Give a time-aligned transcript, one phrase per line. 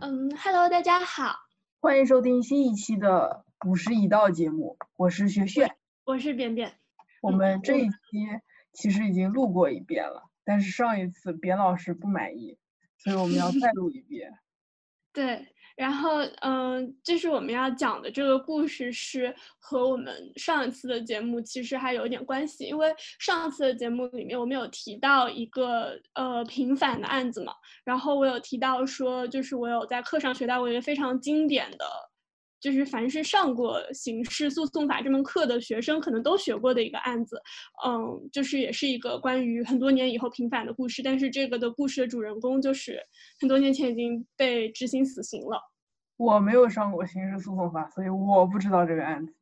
[0.00, 1.36] 嗯，Hello，大家好，
[1.80, 6.72] 欢迎收听新一期的五十一道节目，我是雪雪，我是扁扁。
[7.20, 7.96] 我们这一期
[8.72, 12.58] 其实已经录过一遍了，但是上一次扁老师不满意，
[12.98, 14.32] 所以我们要再录一遍。
[15.12, 15.48] 对。
[15.76, 27.52] 然后，嗯，就是我们要讲的这个故事是和我们上一次的节目其实还有点关系，因为上次的节目里面我们有提到一个呃平凡的案子嘛，
[27.84, 32.11] 然后我有提到说，就是我有在课上学到过一个非常经典的。
[32.62, 37.42] 就是凡是上过刑事诉讼法这门课的学生，可能都学过的一个案子，
[37.84, 41.02] 嗯，就是也是一个关于很多年以后平反的故事。
[41.02, 43.00] 但是这个的故事的主人公就是
[43.40, 45.60] 很多年前已经被执行死刑了。
[46.16, 49.34] 我没有上过刑事诉讼法，所以我不知道这个案子。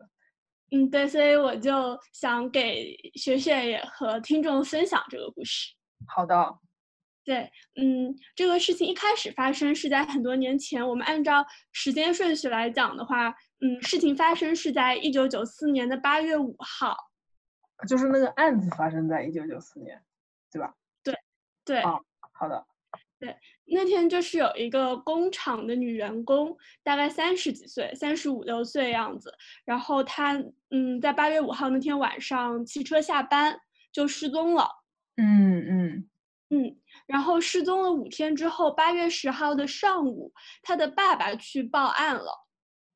[0.71, 5.75] 嗯，对，所以我就想给学学也和听众分享这个故事。
[6.07, 6.59] 好的。
[7.31, 10.85] 对，嗯，这个事情一开始发生是在很多年前。
[10.85, 13.29] 我们按照时间顺序来讲的话，
[13.61, 16.97] 嗯，事情发生是在一九九四年的八月五号，
[17.87, 20.03] 就是那个案子发生在一九九四年，
[20.51, 20.75] 对吧？
[21.05, 21.15] 对，
[21.65, 21.79] 对。
[21.83, 22.01] 啊，
[22.33, 22.67] 好的。
[23.21, 29.33] 对，那天就是有一个工厂的女员工，大概三十几岁，三十五六岁样子。
[29.65, 30.33] 然后她，
[30.71, 33.61] 嗯，在八月五号那天晚上骑车下班
[33.93, 34.69] 就失踪了。
[35.15, 36.09] 嗯嗯
[36.49, 36.77] 嗯。
[37.11, 42.47] 然后失踪了五天之后，八月十号的上午，他的爸爸去报案了。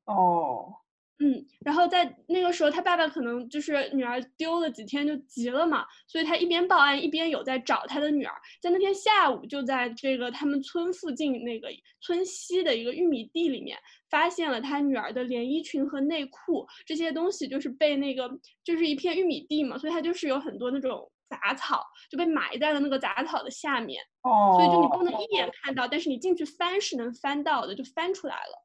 [0.04, 0.72] 哦，
[1.18, 8.32] 嗯，然后在那个时候，他爸爸可能就是女儿丢了几天就急了嘛，所以他一边报案一边有在找他的女儿。
[8.62, 11.68] 在那天下午，就在这个他们村附近那个
[12.00, 13.76] 村西的一个玉米地里面，
[14.08, 18.30] 发现了他女儿的连衣裙和内裤这些东西，就是被那个
[18.62, 21.10] 就是一片玉米地嘛，所以他就是有很多那种。
[21.28, 28.64] 杂草就被埋在了那个杂草的下面，哦，所以就你不能一眼看到，但是你进去翻是能翻到的，就翻出来了。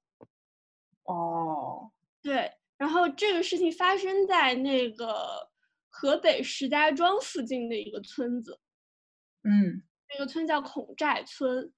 [1.04, 5.50] 哦，对，然后这个事情发生在那个
[5.90, 8.60] 河北石家庄附近的一个村子，
[9.44, 9.82] 嗯，
[10.14, 11.74] 那个村叫孔寨村，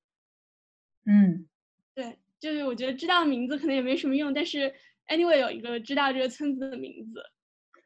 [1.05, 1.47] 嗯，
[1.95, 4.73] 对，就是我觉得知道名字可能也没什么用，但是
[5.07, 7.23] anyway 有一个知道这个村子的名字。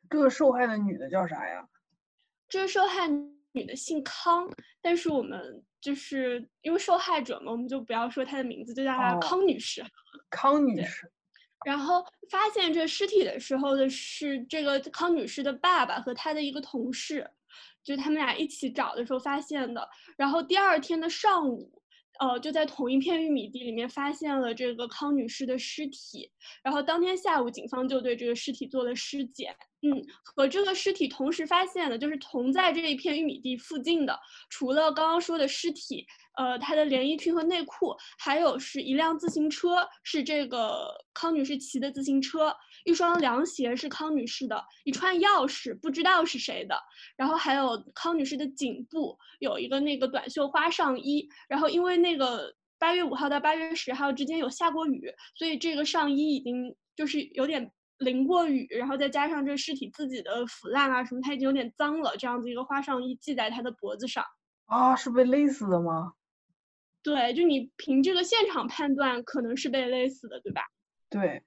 [0.09, 1.67] 这个受害的女的叫啥呀？
[2.55, 3.05] 这个受害
[3.51, 4.49] 女的姓康，
[4.81, 9.83] 但是我们就是因为受害者嘛，我们就不要说她的名字，就叫她康女士。
[10.29, 11.11] 康女士。
[11.65, 12.01] 然后
[12.31, 17.29] 发现这尸体的时候的是这个康女士的爸爸和他的一个同事，
[17.83, 19.89] 就他们俩一起找的时候发现的。
[20.15, 21.81] 然后第二天的上午。
[22.19, 26.29] 呃，就在同一片玉米地里面发现了这个康女士的尸体，
[26.63, 29.55] 然后当天下午警方就对这个尸体做了尸检。
[29.81, 36.03] 嗯，和这个尸体同时发现的，就是同在这一片玉米地附近的，除了刚刚说的尸体，
[36.37, 42.51] 呃，她的连衣裙和内裤，还有是一辆自行车，是这个康女士骑的自行车。
[42.85, 46.79] 一双凉鞋是康女士的，一串钥匙不知道是谁的，
[47.18, 62.16] 然后还有康女士的颈部有一个那个短袖花上衣，然后因为那个八月五号到八月十号之间有下过雨，所以这个上衣已经就是有点淋过雨，然后再加上这尸体自己的腐烂啊什么，它已经有点脏了。
[62.18, 64.24] 这样子一个花上衣系在她的脖子上
[64.68, 66.13] 啊，是被勒死的吗？
[67.01, 70.62] 对，就你凭这个现场判断，可能是被勒死的，对吧？
[71.09, 71.44] 对。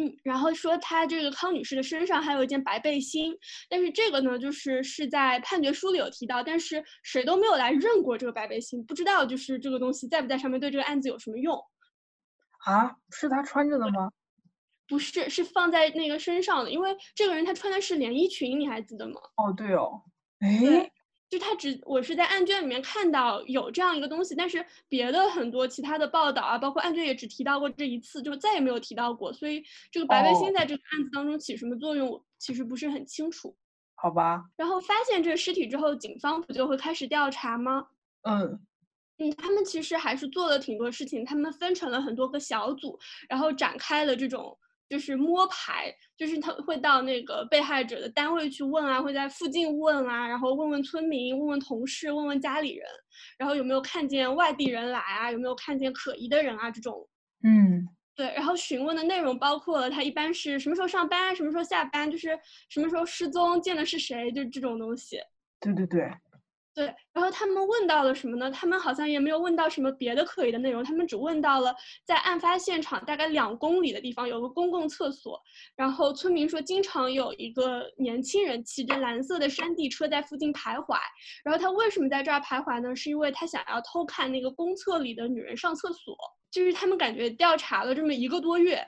[0.00, 3.36] 嗯，然后说她这个康女士的身上还有一件白背心，
[3.68, 11.58] 但是这个呢，就是是在判决书里有提到，但是谁都没有来认过这个白背心，不知道就是这个东西在不在上面对这个案子有什么用。
[12.64, 14.10] 啊，是她穿着的吗？
[14.86, 19.20] 不是，是放在那个身上的，因为这个人他穿的是连衣裙，你还记得吗？
[19.36, 20.02] 哦，对哦，
[20.38, 20.90] 哎。
[21.30, 29.32] 就他只我是在案卷里面看到有这样一个东西，但是别的很多其他的报道啊，包括案卷也只提到过这一次，就再也没有提到过。
[29.32, 33.54] 所以这个白背心在这个案子当中起什么作用，其实不是很清楚。
[33.94, 34.42] 好吧。
[34.56, 37.86] 然后发现这个尸体之后，警方不就会开始调查吗？
[38.22, 38.58] 嗯
[39.18, 42.98] 嗯，他们其实还是做了挺多事情，他们分成了很多个小组，
[43.28, 44.58] 然后展开了这种。
[44.88, 52.86] 就是摸排，就是他会到那个被害者的单位去问啊，会在附近问啊，然后问问村民，问问同事，问问家里人，
[53.38, 57.06] 然后有没有看见外地人来啊，有没有看见可疑的人啊这种。
[57.44, 57.86] 嗯，
[58.16, 62.38] 对，然后询问的内容包括了他一般是什么时候上班，什么时候下班，就是
[62.70, 65.18] 什么时候失踪，见的是谁，就这种东西。
[65.60, 66.10] 对对对。
[66.78, 68.48] 对，然后他们问到了什么呢？
[68.52, 75.42] 他们好像也没有问到什么别的可疑的内容，他们只问到了在案发现场大概两公里的地方有个公共厕所，
[75.74, 80.96] 然后村民说经常有一个年轻人骑着蓝色的山地车在附近徘徊，
[81.42, 82.94] 然后他为什么在这儿徘徊呢？
[82.94, 86.16] 是因为他想要偷看那个公厕里的女人上厕所，
[86.48, 88.86] 就是他们感觉调查了这么一个多月，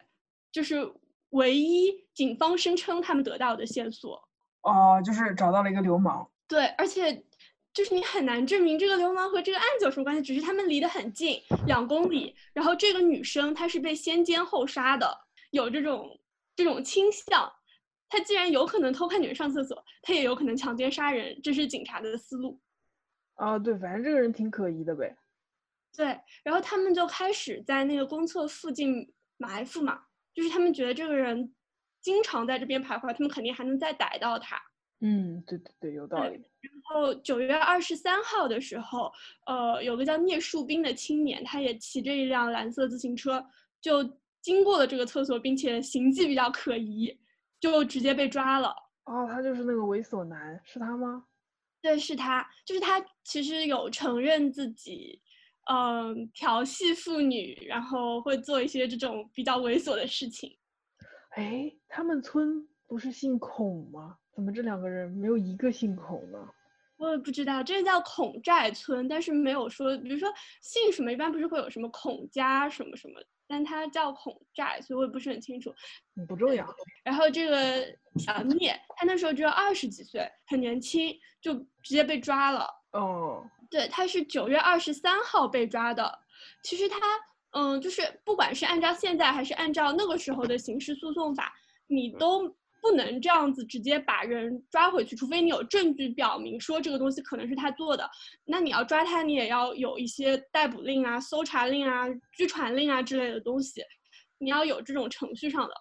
[0.53, 0.89] 就是
[1.31, 4.23] 唯一警方声称他们得到的线索。
[4.63, 6.31] 哦，就是找到了一个流氓。
[6.47, 7.25] 对，而且。
[7.73, 12.35] 就是你很难证明这个流氓和这个案子有什么关系，只是他们离得很近，两公里。
[12.53, 15.17] 然后这个女生她是被先奸后杀的，
[15.51, 16.19] 有这种
[16.57, 17.51] 这种倾向。
[18.09, 22.61] 她既然有可能偷看女人上厕所，她也有可能强奸杀人，这是警察的思路。
[23.37, 25.17] 啊，对，反正这个人挺可疑的呗。
[25.97, 30.03] 对，然后他们就开始在那个公厕附近埋伏嘛，
[30.35, 31.55] 就是他们觉得这个人
[32.03, 34.61] 经常在这边徘徊，他们肯定还能再逮到他。
[35.01, 36.35] 嗯，对对对，有道理。
[36.61, 39.11] 然后九月二十三号的时候，
[39.47, 43.45] 呃，有个叫聂树斌的青年，他也骑着一辆蓝色自行车，
[43.81, 44.05] 就
[44.43, 47.19] 经过了这个厕所，并且行迹比较可疑，
[47.59, 48.75] 就直接被抓了。
[49.05, 51.25] 哦，他就是那个猥琐男，是他吗？
[51.81, 55.19] 对，是他，就是他，其实有承认自己，
[55.71, 60.55] 嗯，调戏妇女，然后会做一些这种比较猥琐的事情。
[61.31, 64.19] 哎，他们村不是姓孔吗？
[64.35, 66.39] 怎么这两个人没有一个姓孔呢？
[66.97, 70.29] 我也不知道，这个叫孔寨村，但是没有说，比如说
[70.61, 73.15] 姓什么，一般不是会有什么孔家什么什么，
[73.49, 75.75] 但他叫孔寨，所以我也不是很清楚。
[76.29, 76.67] 不重要。
[77.03, 77.87] 然后这个
[78.19, 82.69] 小聂，他那时候只有二十几岁，很年轻，就直接被抓了。
[82.93, 86.19] 哦，对，他是九月二十三号被抓的。
[86.63, 86.99] 其实他，
[87.53, 91.55] 嗯，就是不管是按照现在还是按照那个时候的刑事诉讼法，
[91.87, 92.55] 你都。
[92.81, 98.09] 不能这样子直接把人抓回去，除非你有证据表明说这个东西可能是他做的。
[98.45, 102.07] 那你要抓他，你也要有一些逮捕令啊、搜查令啊、
[102.37, 103.83] 拘传令啊之类的东西，
[104.39, 105.75] 你要有这种程序上的。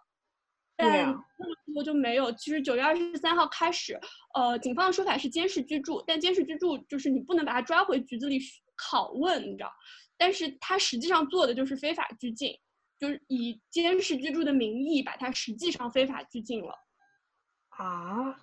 [0.76, 2.32] 但那个时候就没有。
[2.32, 4.00] 其实九月二十三号开始，
[4.34, 8.40] 呃，警方的说法是监视居住，但监视居住就是你不能把他抓回局子里
[8.78, 9.70] 拷问，你知道？
[10.18, 12.54] 但是他实际上做的就是非法拘禁，
[12.98, 16.74] 就是以监视居住的名义把他实际上非法拘禁了。
[17.80, 18.36] 啊，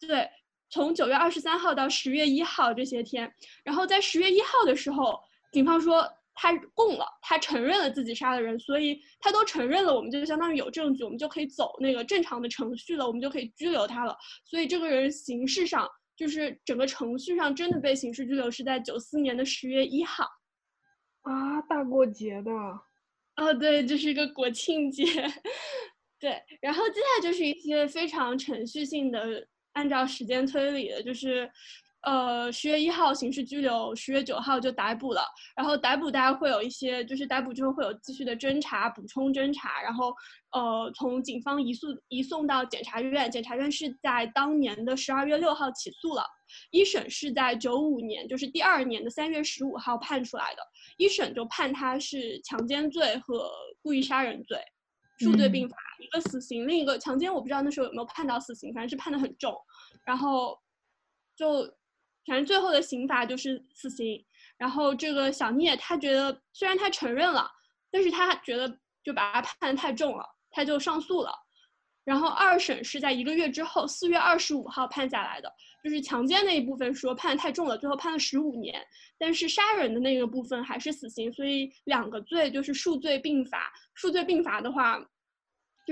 [0.00, 0.26] 对，
[0.70, 3.30] 从九月二十三号到十月一号这些天，
[3.62, 5.20] 然后在十月一号的时候，
[5.52, 14.16] 警方说他供了，他承认了自己杀了人，所以他都承认了，我们就相当于有证据，我们就可以走那个正常的程序了，我们就可以拘留他了。
[14.46, 15.86] 所以这个人形式上
[16.16, 20.24] 就是整个程序上真的被刑事拘留是在九四年的十月一号。
[21.20, 22.50] 啊，大过节的。
[23.36, 25.04] 哦，对，这是一个国庆节。
[26.20, 31.50] 对，然后接下来就是一些非常程序性的，按照时间推理的，就是，
[32.02, 35.22] 呃，十月一号刑事拘留，十月九号就逮捕了。
[35.56, 39.80] 然后逮捕大家会有一些，就是逮捕之后会有继续的侦查、补充侦查。
[39.80, 40.14] 然后，
[40.52, 46.22] 呃，从警方移送移送到检察院，检察院是在当年的十二月六号起诉了，
[46.70, 50.62] 一审是在九五年，就是第二年的三月十五号判出来的，
[50.98, 53.50] 一审就判他是强奸罪和
[53.82, 54.58] 故意杀人罪。
[55.22, 59.54] 数罪并罚，一个死刑，另一个强奸，我不知道那时候有没有判到死刑，反正是判的很重，
[60.04, 60.58] 然后
[61.36, 61.62] 就
[62.26, 64.24] 反正最后的刑罚就是死刑。
[64.56, 67.50] 然后这个小聂他觉得，虽然他承认了，
[67.90, 71.32] 但是他觉得就把他判的太重了，他就上诉了。
[72.04, 75.52] 然后二审是在一个月之后，四月二十五号判下来的，
[75.84, 78.84] 就是强奸那一部分说判的太重了，最后判了十五年。
[79.18, 83.72] 但是杀人的那个部分还是死刑，所以两个罪就是数罪并罚。
[83.94, 84.98] 数罪并罚的话，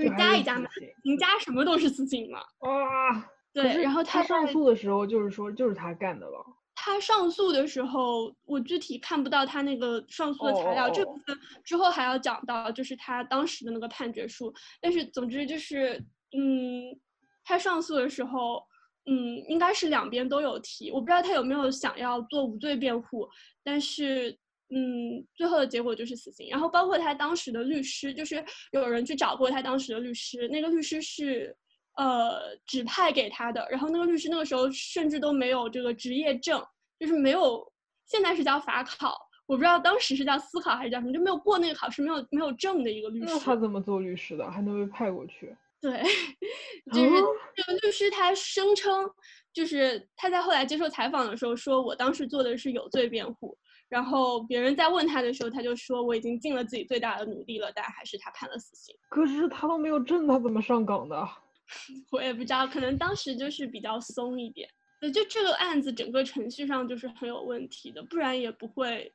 [0.03, 0.69] 就是加一加嘛，
[1.03, 2.39] 您加什么都是死刑嘛。
[2.59, 3.81] 哇，对。
[3.81, 6.45] 然后他上诉的时候就是说就是他干的了。
[6.75, 14.53] 他上诉的时候，我具体看不到他那个上诉的材料，这部分之后还要讲到，就是他当时的那个判决书。
[14.81, 15.97] 但是总之就是，
[16.37, 16.97] 嗯，
[17.43, 18.63] 他上诉的时候。
[19.05, 23.27] 嗯，应该是两边都有提，我不知道他有没有想要做无罪辩护，
[23.63, 24.37] 但是，
[24.71, 26.47] 嗯，最后的结果就是死刑。
[26.49, 31.55] 然后包括他当时的律师，就是有人去找过他当时的律师，那个律师是，
[31.97, 33.67] 呃，指派给他的。
[33.69, 36.63] 然后那个律师那个时候甚至都没有这个职业证，
[36.99, 37.65] 就是没有，
[38.05, 43.25] 现在是叫法考，我不知道当时是叫司考还是叫什么，就没有过那个考试，没有没有证的一个律师。
[43.27, 45.55] 那他怎么做律师的，还能被派过去？
[45.81, 45.91] 对，
[46.93, 47.09] 就是
[47.55, 49.09] 这个律师，他声称，
[49.51, 53.57] 就是他在后来接受采访的时候说，我当时做的是有罪辩护。
[53.89, 58.95] 然后别人在问他的时候，他就说我已经尽了自己最大的努力了，但还是他判了死刑。
[59.09, 61.27] 可是他都没有证，他怎么上岗的？
[62.11, 64.69] 我也不知道，可能当时就是比较松一点。
[64.99, 69.11] 对，就这个案子整个程序上就是很有问题的，不然也不会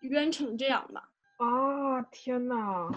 [0.00, 1.08] 冤成这样吧？
[1.38, 2.88] 啊，天呐！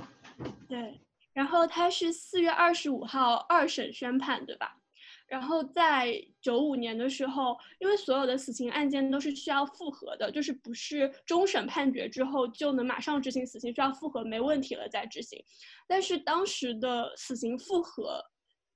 [0.67, 0.99] 对，
[1.33, 4.77] 然后他是四月二十五号二审宣判，对吧？
[5.27, 15.43] 然后在九五年的时候，因为所有的死刑案件都是需要复核的，就是不是终审判决之后就能马上执行死刑，需要复核没问题了再执行。
[15.87, 18.23] 但是当时的死刑复核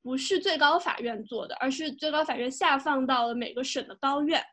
[0.02, 4.44] 不是最高法院做的，而是最高法院下放到了每个省的高院。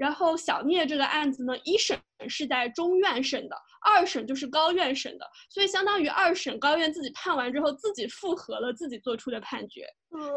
[0.00, 1.94] 然后小聂这个案子呢，一审
[2.26, 9.86] 是在中院审的，二审就是高院审的，所以相当于二审高院自己判完之后，自己复核了自己做出的判决。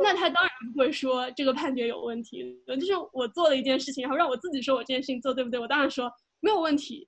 [0.01, 5.57] 那他当然不会说这个判决有问题，就是我做了一件事情，然后让我自己说我这件事情做对不对？
[5.57, 7.07] 我当然说没有问题。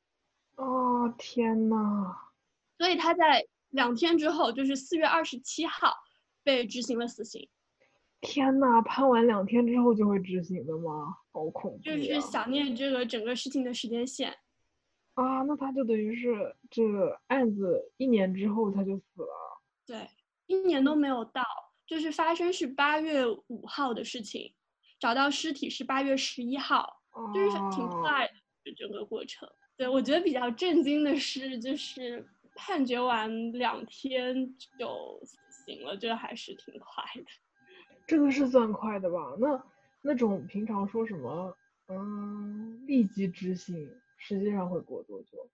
[0.56, 2.16] 哦天呐，
[2.78, 5.94] 所以他在两天之后，就是四月二十七号
[6.42, 7.50] 被执行了死刑。
[8.22, 11.16] 天呐，判完两天之后就会执行的吗？
[11.32, 11.78] 好恐怖！
[11.80, 14.36] 就是想念这个整个事情的时间线
[15.14, 19.62] 啊，那他就等于是这个案子一年之后他就死了。
[19.86, 20.08] 对，
[20.48, 21.44] 一年都没有到，
[21.86, 24.54] 就是发生是八月五号的事情，
[25.00, 27.02] 找到尸体是八月十一号，
[27.34, 28.28] 就是挺快
[28.64, 29.48] 的整个过程。
[29.78, 37.26] 对，我觉得比较震惊的是，就是判决完两天就死刑了，这还是挺快的。
[38.08, 39.36] 这个是算快的吧？
[39.40, 39.64] 那
[40.02, 41.56] 那种平常说什么，
[41.88, 45.50] 嗯，立即执行，实际上会过多久？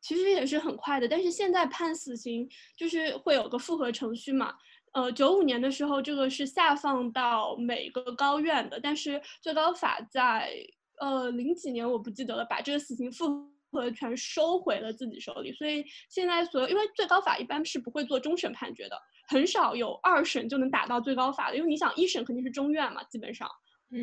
[0.00, 4.54] 其实也是很快的，但是现在判死刑就是会有个复核程序嘛。
[4.92, 10.52] 呃，九五年的时候，这个是下放到每个高院的，但是最高法在
[11.00, 18.96] 呃零几年我不记得了，把这个死刑复核权收回了自己手里，所以现在所有，因为最高法一般是不会做终审判决的。
[19.28, 23.48] 很少有二审就能打到最高法的，因为你想一审肯定是中院嘛，基本上，
[23.90, 23.98] 嗯，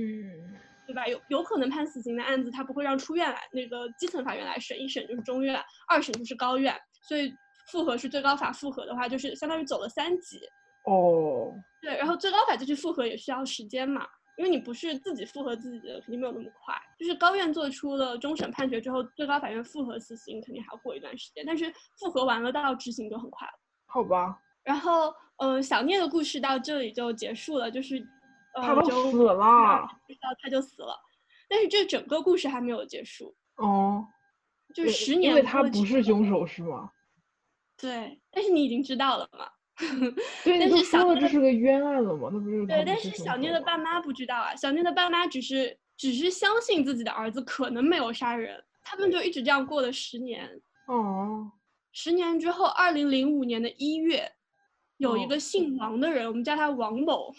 [0.86, 1.08] 对吧？
[1.08, 6.76] 有有可能判死刑的案子，他不会让出院来那个基层法院来审，一审就是中院，二审就是高院，
[7.08, 7.34] 所以
[7.72, 10.40] 复核是最高法复核的话，就是相当于走了三级。
[10.86, 14.06] 哦，对，然后最高法再去复核也需要时间嘛，
[14.38, 16.76] 因为你不是自己复核自己的，肯定没有那么快。
[17.00, 23.54] 就是高院做出了终审判决之后，最高法院复核死刑肯定还要过一段时间，但是复核完了到执行就很快了。
[23.86, 24.38] 好吧。
[24.64, 28.02] 然后，嗯，小聂的故事到这里就结束了，就是，
[28.56, 30.98] 他都死了，知道他就死了，
[31.50, 33.36] 但是这整个故事还没有结束。
[33.58, 34.08] 哦，
[34.74, 36.90] 就是十年，因为他不是凶手是吗？
[37.76, 39.50] 对，但是你已经知道了嘛？
[40.46, 42.30] 对，但是小聂这是个冤案了嘛？
[42.32, 42.66] 那不是？
[42.66, 50.62] 对，但是小聂的爸妈不知道啊，小聂的爸妈只是只是相信自己的儿子可能没有杀人，他们就一直这样过了十年。
[50.88, 51.52] 哦，
[51.92, 54.32] 十年之后，二零零五年的一月。
[54.98, 57.34] 有一个姓王的人，我们叫他王某，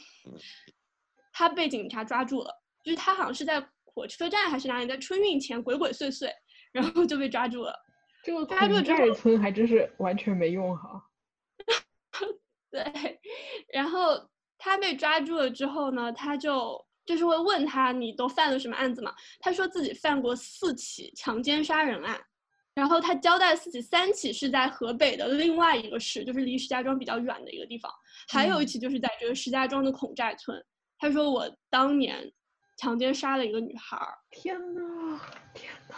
[1.32, 2.50] 他被警察抓住了，
[2.82, 6.30] 就是他好像是在火车站还是哪里，在春运前鬼鬼祟祟，
[6.72, 7.74] 然后就被抓住了。
[8.22, 11.02] 这个抓住之后，村还真是完全没用哈。
[12.70, 13.20] 对，
[13.72, 19.14] 然后他被抓住了之后呢，他就就是会问他，你都犯了什么案子嘛？
[19.38, 22.20] 他说自己犯过四起强奸杀人案。
[22.74, 27.92] 然后他交代自己三起是在河北的另外一个市，就是离石家庄比较远的一个地方，
[28.28, 30.60] 还有一起就是在这个石家庄的孔寨村。
[30.98, 32.32] 他说我当年
[32.76, 34.18] 强奸杀了一个女孩儿。
[34.30, 35.20] 天呐，
[35.54, 35.94] 天呐！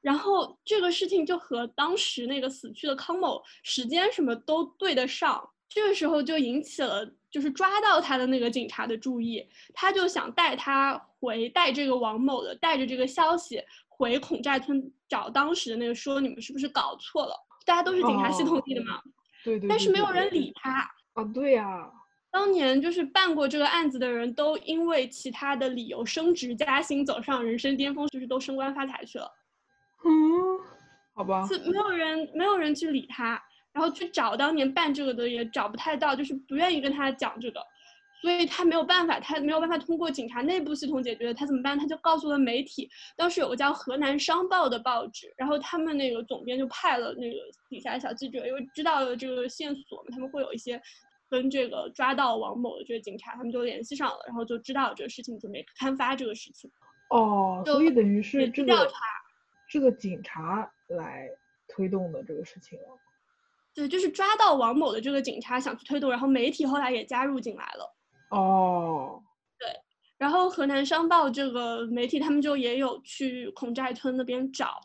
[0.00, 13.62] 然后这个事情就和当时那个死去的康某时间什么都对得上，这个时候就引起了就是抓到他的那个警察的注意，他就想带他回带这个王某的带着这个消息。
[14.00, 17.34] 回孔寨村找当时的那个说你们是不是搞错了？
[17.66, 18.98] 大家都是警察系统里的嘛，
[19.44, 19.68] 对对。
[19.68, 21.86] 但是没有人理他啊，对呀。
[22.30, 29.30] 当年就是办过这个案子的人都因为其他的理由升职加薪，走上人生巅峰，就是都升官发财去了。
[30.02, 30.10] 嗯，
[31.12, 31.46] 好吧。
[31.46, 33.38] 是没有人没有人去理他，
[33.72, 37.60] 然后去找当年办这个的也找不太到，就是不愿意跟他讲这个。
[38.20, 41.78] 所以他没有办法，他没有办法通过警察内部系统解决，他怎么办？
[41.78, 42.88] 他就告诉了媒体。
[43.16, 47.36] 当时有个叫《河南商报》的报纸，然后他们那个总编就派了那个
[47.70, 50.80] 底下的小记者，因为知道了这个线索嘛，他们会有一些
[51.30, 56.70] 跟这个抓到王某的这个警察，他们就联系上了，然后就知道这个事情，准备刊发这个事情。
[57.08, 58.92] 哦，所以等于是这个调查，
[59.68, 61.30] 这个警察来
[61.68, 62.98] 推动的这个事情了。
[63.72, 67.96] 对，就是抓到王某的这个警察想去推动，然后媒体后来也加入进来了。
[68.30, 69.22] 哦，
[69.58, 69.68] 对，
[70.18, 74.80] 然后河南商报这个媒体，他们就也有去孔寨村那边找，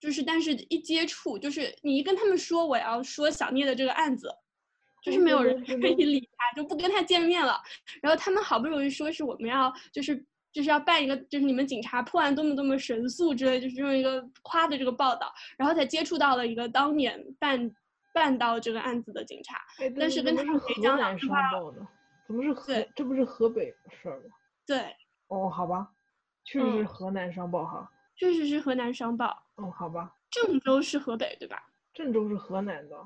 [0.00, 4.28] 就是但是一接触，就是你一跟他们说我要说小聂的这个案子，
[5.02, 7.60] 就是没有人可以理他，就不跟他见面了。
[8.00, 17.70] 然后他们好不容易说是我们要就是就是要办一个就是你们警察破案多么多么神速之类，就是用一个夸的这个报道，然后才接触到了一个当年办
[18.14, 19.60] 办到这个案子的警察，
[19.98, 21.86] 但是跟他们河南上报的，
[22.26, 22.74] 怎么是河？
[22.94, 24.34] 这不是河北的事儿吗？
[24.66, 24.94] 对。
[25.28, 25.88] 哦，好吧，
[26.44, 27.90] 确实是河南商报哈。
[28.16, 29.42] 确实是河南商报。
[29.56, 30.12] 哦，好吧。
[30.30, 31.62] 郑州是河北对吧？
[31.94, 32.96] 郑州是河南的。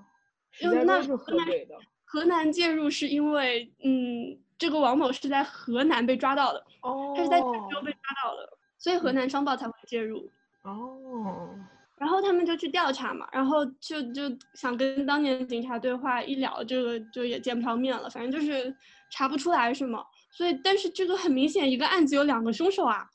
[0.84, 1.78] 那是河北的。
[2.04, 6.64] 河南介入是因为，嗯，这个王某是在河南被抓到的。
[6.82, 7.14] 哦。
[7.16, 10.28] 他是在郑州被抓到的，所以河南商报才会介入。
[10.62, 11.54] 哦。
[12.00, 14.22] 然后他们就去调查嘛，然后就就
[14.54, 18.74] 想跟当年警察对话，一聊这个就也见不着面了，反正就是
[19.12, 20.02] 查不出来什么。
[20.32, 23.06] 所以，但是这个很明显，一个案子有两个凶手啊，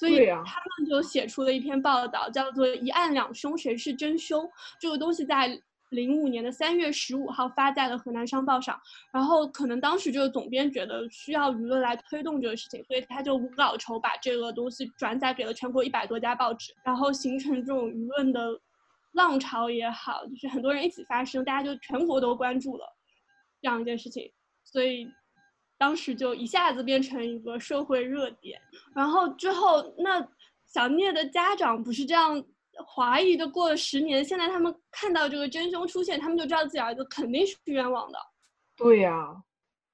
[0.00, 4.44] 所以他们就写出了一篇报道，叫做《一案两凶，谁是真凶》。
[4.80, 5.56] 这个东西在
[5.92, 8.78] 零五年的三月十五号发在了河南商报上。
[9.12, 18.60] 然后，可能当时这个总编觉得需要舆论来推动这个事情，所以他就无稿酬把这个东西转载给了全国一百多家报纸，然后形成这种舆论的
[19.12, 22.84] 浪潮也好，就是很多人一起发声，大家就全国都关注了
[23.60, 24.32] 这样一件事情，
[24.64, 25.08] 所以。
[25.78, 28.60] 当时就一下子变成一个社会热点，
[28.94, 30.24] 然后之后那
[30.64, 32.40] 小聂的家长不是这样
[32.86, 38.18] 怀疑的过了十年，现在他们看到这个真凶出现，他们就知道自己儿子肯定是冤枉的。
[38.76, 39.42] 对呀，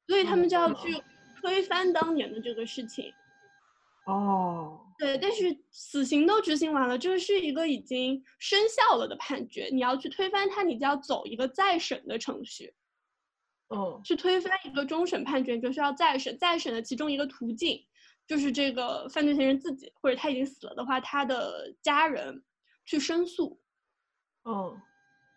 [0.06, 1.02] 所以他们就要去
[1.40, 3.12] 推翻当年的这个事情。
[4.06, 12.72] 哦，对，但是死刑都执行完了，这是一个已经生效了的判决，你要去推翻它，你就要走一个再审的程序。
[13.68, 16.38] 嗯，去推翻一个终审判决，就需要再审。
[16.38, 17.78] 再审的其中一个途径，
[18.26, 22.42] 就是这个犯罪嫌疑人自己，或者他已经死了的话，他的家人
[22.88, 23.60] 去申诉。
[24.44, 24.80] 嗯，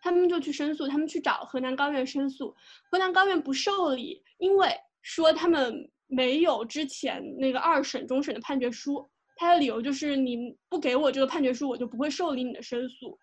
[0.01, 2.55] 他们就去申诉，他们去找河南高院申诉，
[2.89, 4.69] 河南高院不受理，因为
[5.01, 9.09] 说他们没有之前那个二审、终审的判决书。
[9.35, 13.19] 他的理由就是你不给我这个判决书，我就不会受理你的申诉。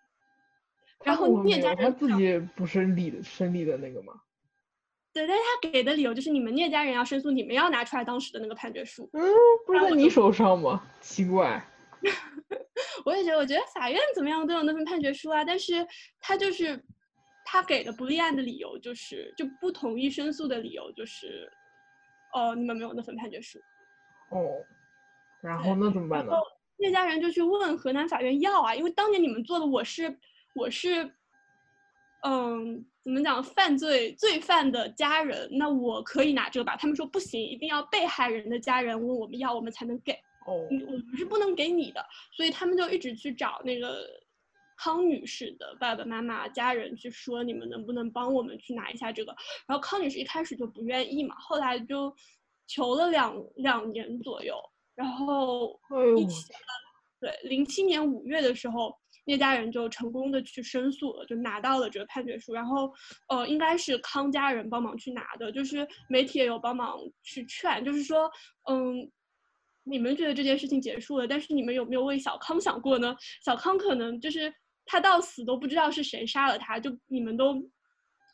[1.03, 4.13] 然后聂家他自己不是理的审理的那个吗？
[5.15, 9.09] 对，但是他给的理由就是你们聂家人要申诉，你们要拿出来当时的那个判决书。
[9.15, 9.23] 嗯，
[9.65, 10.83] 不是在你手上吗？
[11.01, 11.65] 奇怪。
[13.05, 15.87] 我也觉得，我觉得法院怎么样都有那份判决书啊，但是
[16.21, 16.83] 他就是
[17.45, 21.51] 他给的不立案的理由就是就不同意申诉的理由就是，
[22.33, 23.59] 哦，你们没有那份判决书。
[24.31, 24.65] 哦，
[25.41, 26.33] 然后那怎么办呢？
[26.79, 30.19] 那家人就去问河南法院要啊，因为当年你们做的我是
[30.55, 31.11] 我是。
[32.23, 33.41] 嗯，怎么讲？
[33.41, 36.77] 犯罪罪犯的家人，那我可以拿这个吧？
[36.77, 40.21] 他们说不行，一定要被害人的家人问我们要，我们才能给。
[40.49, 44.07] 哦，我们是不能给你的，所以他们就一直去找那个
[44.79, 49.37] 康女士的爸爸妈妈家人去说，你们能不能帮我们去拿一下这个？
[49.67, 52.15] 然后康女士一开始就不愿意嘛，后来就
[52.67, 54.57] 求了两两年左右，
[54.95, 55.79] 然后
[56.17, 56.51] 一起，
[57.21, 58.97] 对，零七年五月的时候。
[59.31, 62.55] 那家人就成功的去申诉了，就拿到了这个判决书。
[62.55, 62.91] 然后，
[63.29, 68.31] 呃，应该是康家人帮忙去拿的，就是媒体也有帮忙去劝，就是说，
[68.71, 69.07] 嗯，
[69.89, 73.17] 你们觉得这件事情结束了，但是你们有没有为小康想过呢？
[73.45, 74.53] 小康可能就是
[74.85, 77.55] 他到死都不知道是谁杀了他，就你们都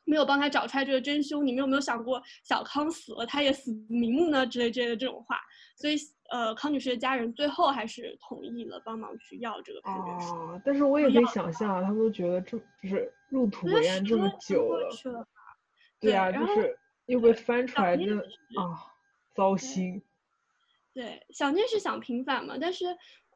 [0.04, 1.46] 没有帮他找出来这个真凶。
[1.46, 4.46] 你们有没有想过，小康死了他也死不瞑目呢？
[4.46, 5.38] 之类之类的这种话。
[5.76, 5.96] 所以。
[6.30, 10.34] 呃，康女士的家人最后还是同意了帮忙去要这个判决书。
[10.34, 14.88] 啊，但是我也可以想象，他们都觉得这就是入土为安这么久了，
[16.00, 18.24] 对啊，就是又被翻出来，真的
[18.58, 18.72] 啊，
[19.34, 20.02] 糟心。
[20.94, 22.86] 对，小聂是想平反嘛，但是，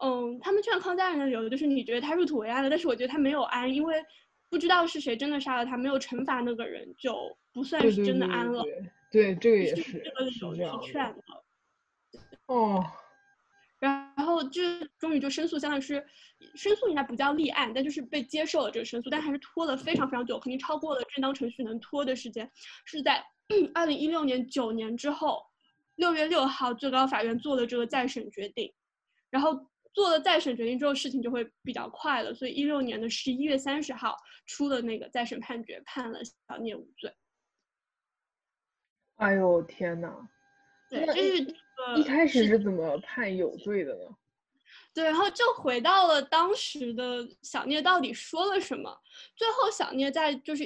[0.01, 3.97] 嗯，他们劝康家人的理由就是你觉得他入土为安了，但是我觉得他没有安，因为
[4.49, 8.65] 不知道是谁真的杀了他，没有惩罚那个人，就不算是真的安了。
[9.11, 11.23] 对，这个也是这个理由去劝的。
[12.47, 12.85] 哦，
[13.81, 14.63] 然后就
[14.99, 16.07] 终于就申诉，相当于是
[16.55, 22.49] 申诉应该不叫立案，但就是被接受了这个申诉，但还是拖了非常非常久，肯定超过了正当程序能拖的时间，
[22.85, 23.25] 是在
[23.75, 25.43] 二零一六年九年之后，
[25.99, 28.73] 六月六号最高法院做了这个再审决定，
[29.31, 37.15] 然后做了再审决定之后，事情就会比较快了，所以一六年的十一月三十号出了那个再审判决，判了小聂无罪。
[39.17, 40.29] 哎呦天呐！
[40.89, 41.57] 对，就是。
[41.97, 44.17] 一开始是怎么判有罪的呢？
[44.93, 49.01] 对，然后就回到了当时的小聂到底说了什么。
[49.37, 50.65] 最后小聂在就是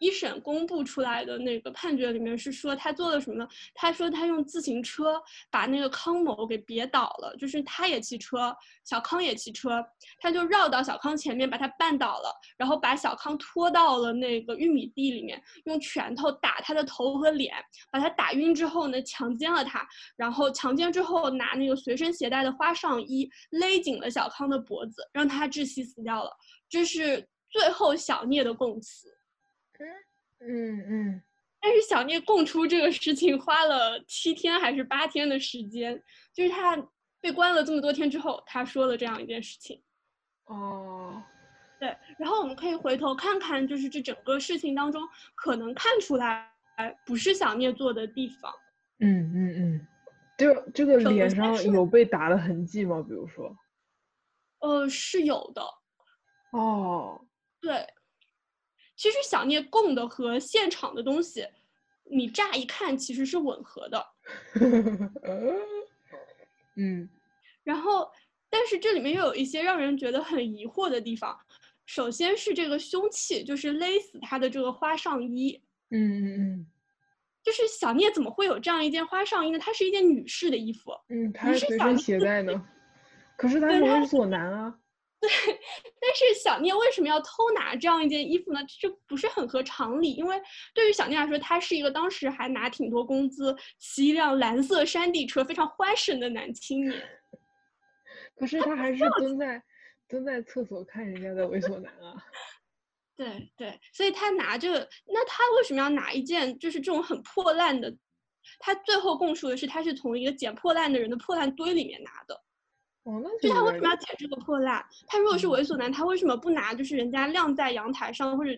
[0.00, 3.46] 一审公布出来的那个判决里面是说他做了什么呢？
[3.74, 9.84] 他说他用自行车把那个康某给别倒了，就是他也骑车，小康也骑车，
[10.18, 17.54] 他就绕到小康前面把他绊倒了，然后把小康拖到了那个玉米地里面，用拳头打他的头和脸，
[17.92, 19.86] 把他打晕之后呢，强奸了他，
[20.16, 26.30] 然后强奸之后拿那个随身携带的花上衣勒紧了小康的脖子，让他窒息死掉了。
[26.70, 29.19] 这是最后小聂的供词。
[29.80, 31.22] 嗯嗯嗯，
[31.60, 36.76] 但是小聂供出这个事情花了七天还是八天的时间， 就是他
[37.20, 39.82] 被关了这么多天之后，他说了这样一件事情。
[40.46, 41.22] 哦，
[41.78, 45.02] 对，然后我们可以回头看看，就是这整个事情当中
[45.34, 46.50] 可能看出来
[47.06, 48.52] 不是小聂做的地方。
[48.98, 49.86] 嗯嗯嗯，
[50.36, 53.02] 就这个脸上有被打的痕迹吗？
[53.06, 53.56] 比如说？
[54.60, 55.62] 呃，是有的。
[56.52, 57.24] 哦，
[57.60, 57.86] 对。
[59.00, 61.46] 其实小聂供的和现场的东西，
[62.04, 64.06] 你乍一看其实是吻合的。
[66.76, 67.08] 嗯，
[67.64, 68.10] 然后，
[68.50, 71.34] 但是这里面又有一些让人觉得很疑惑的地方。
[71.86, 75.58] 首先是这个凶器，就是勒死他的这个花上衣。
[75.88, 76.66] 嗯嗯嗯，
[77.42, 79.58] 就是小聂怎么会有这样一件花上衣呢？
[79.58, 80.92] 它是一件女士的衣服。
[81.08, 82.62] 嗯，它是随身携带呢。
[83.38, 84.78] 可是他是猥琐男啊。
[85.20, 85.30] 对，
[86.00, 88.60] 但是小聂为什么要偷拿这样一件衣服呢？
[88.80, 90.14] 这不是很合常理。
[90.14, 90.40] 因为
[90.72, 97.02] 对于小聂来说，他是一个当时还拿挺多工资、骑一辆蓝色山地车、非常欢神的男青年。
[98.34, 99.62] 可是他还是蹲在
[100.08, 102.16] 蹲在厕所看人家的猥琐男啊。
[103.14, 107.94] 对对，所以他拿着，那他为什么要拿一件就是这种很破烂的？
[108.58, 112.42] 他最后供述的是，他是从一个捡破烂的人的破烂堆里面拿的。
[113.40, 114.84] 就他为什么要捡这个破烂？
[115.06, 116.74] 他如果是猥琐男，他为什么不拿？
[116.74, 118.50] 就是人家晾在阳台上，或者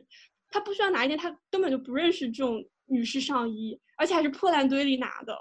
[0.51, 5.37] 他不需要拿一件他根本就不认识这种女士上衣，而且还是破烂堆里拿的。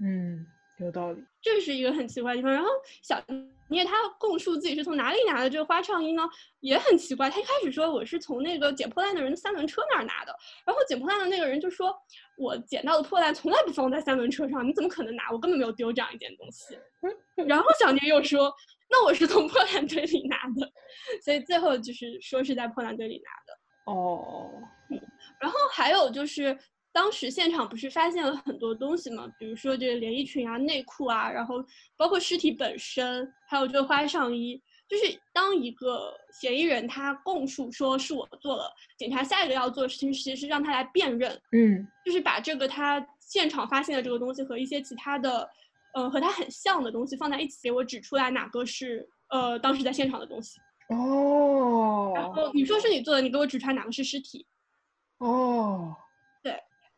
[0.00, 0.46] 嗯。
[0.82, 2.52] 有道理，这是一个很奇怪的地方。
[2.52, 2.68] 然后
[3.02, 3.22] 小
[3.68, 6.22] 聂他供述自己是从哪里拿的这个花上衣呢？
[6.60, 7.30] 也很奇怪。
[7.30, 10.34] 他一开始说我是从那个捡破烂的人的三轮车那儿拿的，
[10.66, 11.94] 然后捡破烂的那个人就说，
[12.36, 15.30] 我捡到的破烂从来不放在三轮车上，你怎么可能拿？
[15.30, 16.78] 我根本没有丢这样一件东西。
[17.46, 18.52] 然后小聂又说，
[18.90, 20.70] 那我是从破烂堆里拿的，
[21.24, 23.92] 所以最后就是说是在破烂堆里拿的。
[23.92, 24.50] 哦，
[24.90, 25.00] 嗯
[25.40, 26.58] 然后还有就是。
[26.92, 29.26] 当时现场不是发现了很多东西吗？
[29.38, 31.64] 比如说这个连衣裙啊、内裤啊，然后
[31.96, 34.62] 包括尸体本身，还有这个花上衣。
[34.88, 45.48] 就是当一个嫌疑人他供述说是我做了，警察下一个要做的事情其实是让他来辨认，嗯，就是把这个他现场发现的这个东西和一些其他的，
[45.94, 50.60] 呃，和他很像的东西放在一起，给我指出来哪个是呃当时在现场的东西。
[50.88, 52.12] 哦。
[52.14, 54.44] 然后你说是你做的，你给我指出来哪个是尸体。
[55.18, 55.96] 哦。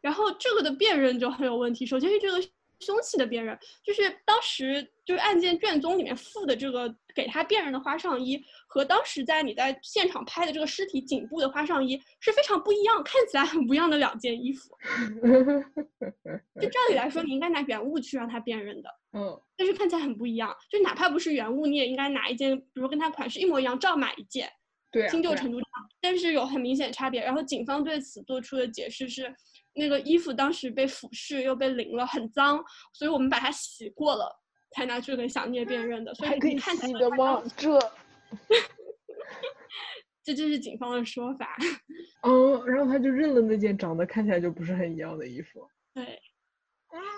[0.05, 1.87] 然后这个的辨认就很有问题。
[1.87, 2.39] 首先是这个
[2.79, 14.77] 凶器的辨认，就是当时就是案件卷宗里面附的这个给他辨认的花上衣，和当时在你在现场拍的这个尸体颈部的花上衣是非常不一样，看起来很不一样的两件衣服。
[16.61, 18.91] 就照理来说，你应该拿原物去让他辨认的。
[19.15, 19.41] 嗯。
[19.57, 24.53] 但是看起来很不一样，就哪怕不是原物，你也应该拿一件，比如跟他款式一模一样，照买一件。
[24.93, 25.09] 对。
[25.09, 25.69] 新旧程度上，
[26.03, 27.25] 但是有很明显差别。
[27.25, 29.35] 然后警方对此做出的解释是。
[29.75, 36.15] 那个衣服当时被腐蚀又被淋了，很脏，所以我们把它洗过了，才拿去给小聂辨认的。
[36.15, 37.43] 所以你看起来的吗？
[37.57, 37.79] 这，
[40.23, 41.57] 这就是警方的说法。
[42.23, 45.69] 嗯，然后他就认了那件长得看起来就不是很一样的衣服。
[45.93, 46.21] 对。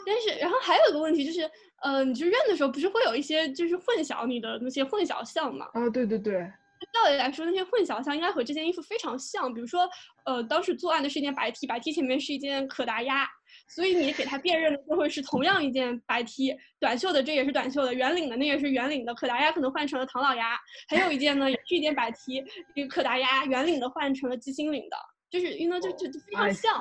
[0.06, 1.50] 但是，然后还有一个问题就是，
[1.82, 5.68] 呃，你去认的时候，不是会有一些就是混淆你的那些混淆项吗？
[5.74, 6.50] 啊，对对对。
[6.92, 9.52] 道理来说，那些混淆项应该和这件衣服非常像。
[9.52, 9.88] 比如说，
[10.24, 13.28] 呃，当时作案的是一件白 T，白 T 前面是一件可达鸭，
[13.68, 20.58] 所以你给他辨认的就会是同样一件白 T，短袖的这也是短袖的，圆领的那也是圆领的，可达鸭可能换成了唐老鸭。
[20.88, 24.96] 还有一件呢，也是一件白 T，这个可达鸭圆领的换成了鸡心领的，
[25.30, 26.78] 就是因为就就就非常像。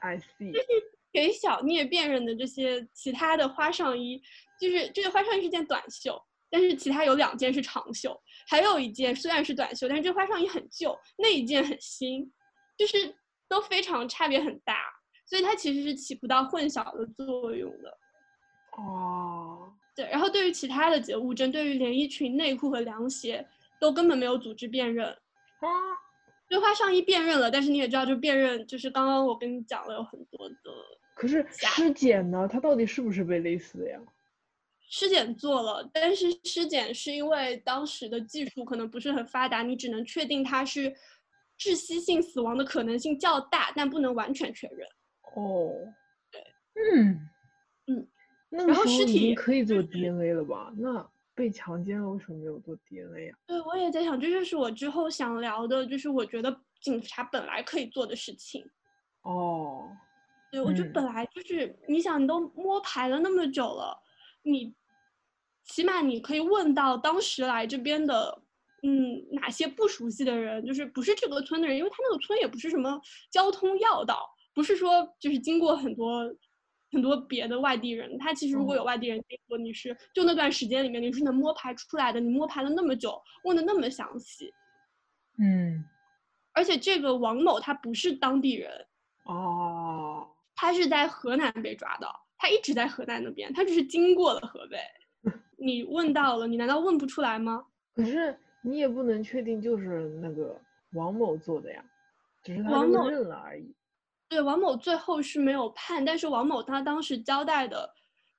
[0.00, 0.52] I see。
[0.52, 0.66] 就是
[1.12, 4.22] 给小聂辨认的这些其他的花上衣，
[4.60, 6.20] 就是这个花上衣是件短袖。
[6.50, 8.18] 但是其他有两件是长袖，
[8.48, 12.32] 还有一件虽然是短袖，但是这花上衣很旧，那一件很新，
[12.78, 13.14] 就是
[13.48, 14.76] 都非常差别很大，
[15.26, 17.98] 所以它其实是起不到混淆的作用的。
[18.78, 23.46] 哦，对，然后对于其他的节物证，对于连衣裙、内裤和凉鞋，
[23.78, 25.06] 都根本没有组织辨认。
[25.08, 25.68] 啊，
[26.48, 30.56] 对花上衣辨认了，但是你也知道，就辨认就是刚刚我跟你讲了有很多的。
[31.14, 32.48] 可是尸检呢？
[32.48, 34.00] 它到底是不是被勒死的呀？
[34.90, 40.90] 尸检做了，但是尸检是因为当时的技术可能不是很发达，你只能确定他是
[41.58, 44.88] 窒息性死亡的可能性较大，但不能完全确认。
[45.34, 45.92] 哦，
[46.30, 46.40] 对，
[46.74, 47.28] 嗯
[47.86, 48.08] 嗯，
[48.50, 50.72] 然后尸体可以做 DNA 了吧？
[50.76, 53.36] 那被强奸了为什么没有做 DNA 呀？
[53.46, 58.64] 对，我也在想，这就是我之后想聊的，就是我觉得警察本来可以做的事情。
[59.22, 59.94] 哦，
[60.50, 64.02] 对，我就本来就是，你想，你都摸排了那么久了，
[64.42, 64.74] 你
[65.68, 68.42] 起码你可以问到当时来这边的。
[68.84, 72.96] 嗯，哪些不熟悉的人，就是不是这个村的人，因为他那个村也不是什么
[73.28, 76.32] 交通要道，不是说就是经过很多
[76.92, 78.16] 很多别的外地人。
[78.18, 82.20] 他其实如果有外地人经过，你是就那段时间里面你是能摸排出来的。
[82.20, 84.54] 你摸排了那么久，问的那么详细，
[85.40, 85.84] 嗯，
[86.52, 88.70] 而且这个王某他不是当地人
[89.24, 94.78] 哦，他是在河南被抓的，他一直在河南那边，他只是经过了河北。
[95.58, 97.66] 你问到了，你难道问不出来吗？
[97.94, 98.38] 可是。
[98.60, 100.60] 你也不能确定就是那个
[100.92, 101.82] 王某做的呀，
[102.42, 103.72] 只是他认了而已。
[104.28, 107.88] 对，王某最后是没有判，但是王某他当时交代的，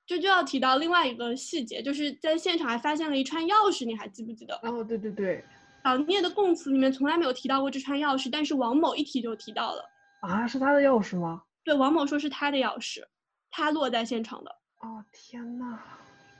[0.06, 4.54] 就就要提到另外一个细节，就是在现场还发现了一串钥匙，你还记不记得？
[4.62, 5.42] 哦，对对对。
[5.82, 9.82] 小聂的供词里面从来没有提到过这串钥匙，但是王某一提就提到了。
[10.20, 11.42] 啊，是他的钥匙吗？
[11.64, 13.02] 对，王某说是他的钥匙，
[13.50, 14.50] 他落在现场的。
[14.80, 15.80] 哦，天呐。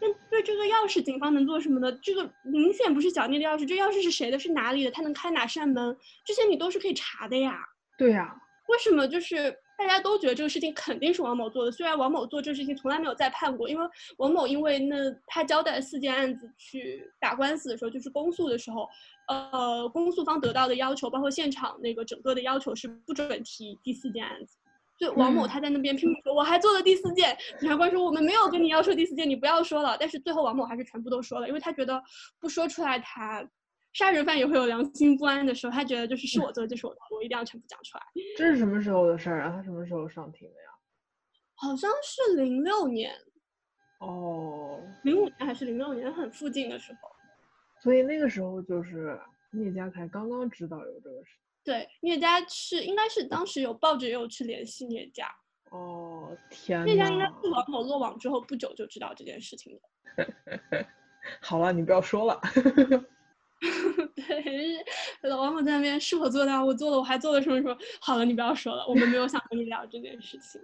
[0.00, 1.92] 那对这个钥匙，警方能做什么呢？
[2.02, 4.38] 这个明显不是小聂的钥匙，这钥匙是谁的？
[4.38, 4.90] 是哪里的？
[4.90, 5.96] 他能开哪扇门？
[6.24, 7.60] 这些你都是可以查的呀。
[7.98, 8.34] 对呀。
[8.68, 11.72] 为什么就是大家都觉得这个事情肯定是王某做的？
[11.72, 13.84] 虽然王某做这个事情从来没有再判过，因为
[14.18, 18.88] 王某因为那他交代四件案子去打官司的时候，就是公诉的时候，
[19.26, 24.56] 呃，公诉方得到的要求，包括现场那个整个的要求是不准提第四件案子。
[25.00, 27.34] 就王某他在那边拼命说，我还做了第四件。
[27.58, 29.96] 检察官说我们没有跟你要说第四件，你不要说了。
[29.98, 32.00] 但是最后王某还是全部都说了，因为他觉得
[32.38, 33.42] 不说出来，他
[33.94, 35.72] 杀人犯也会有良心不安的时候。
[35.72, 38.04] 他觉得就是是我做的，就是我做的，我一定要全部讲出来。
[38.36, 39.54] 这是什么时候的事儿啊？
[39.56, 40.70] 他什么时候上庭的呀？
[41.54, 43.12] 好像是零六年。
[44.00, 47.08] 哦，零五年还是零六年，很附近的时候。
[47.82, 49.18] 所以那个时候就是
[49.50, 51.30] 聂家才刚刚知道有这个事。
[51.62, 55.28] 对，聂家是应该是当时有报纸也有去联系聂家。
[55.70, 60.86] 哦，天聂家应该是王某落网之后不久就知道这件事情的。
[61.40, 62.40] 好了，你不要说了。
[64.16, 64.84] 对，
[65.28, 67.76] 老王某在那边是我做的，我做了，我还做了什么什么。
[68.00, 70.60] 好了，你不要说了，我们没有想跟你聊这件事情。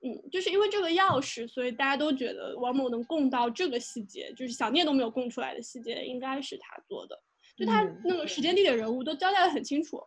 [0.00, 7.18] 嗯，就是因为这个钥匙，所以大家都觉得王某能供到这个细节，就是小聂都没有供出来的细节，应该是他做的。
[7.56, 10.00] 就他那个时间、地点、人物都交代的很清楚。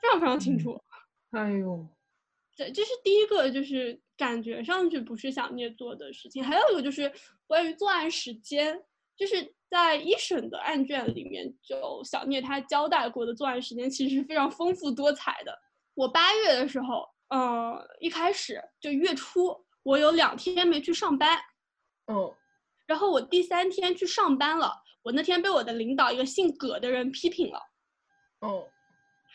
[0.00, 0.80] 非常非常清楚，
[1.30, 1.86] 哎呦，
[2.56, 6.42] 对，这是第一个，就是感觉上去不是小聂做的事情。
[6.42, 7.12] 还有一个就是
[7.46, 8.82] 关于作案时间，
[9.16, 15.56] 就是在一审的案卷里面，就小聂他交代过的作案时间其实是非常丰富多彩的。
[15.94, 21.38] 我八月的时候，呃，一开始就月初，我有两天没去上班，
[22.06, 22.34] 嗯，
[22.86, 27.60] 然后我第三天去上班了，我那天被我的领导一个姓葛的人批评了，
[28.40, 28.66] 嗯。